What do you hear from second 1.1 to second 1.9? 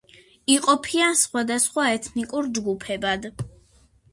სხვადასხვა